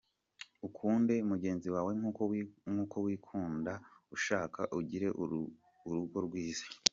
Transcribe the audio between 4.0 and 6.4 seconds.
uzashaka ugire urugo